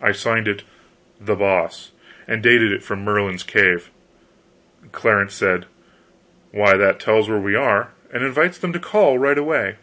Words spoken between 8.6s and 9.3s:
to call